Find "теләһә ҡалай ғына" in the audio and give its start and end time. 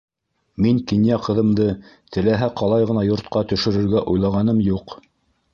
2.17-3.07